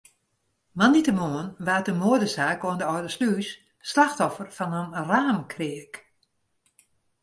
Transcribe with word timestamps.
Moandeitemoarn 0.77 1.53
waard 1.65 1.87
in 1.91 2.01
moadesaak 2.03 2.59
oan 2.67 2.79
de 2.79 2.87
Alde 2.93 3.11
Slûs 3.15 3.49
slachtoffer 3.89 4.47
fan 4.57 4.73
in 4.99 5.07
raamkreak. 5.11 5.93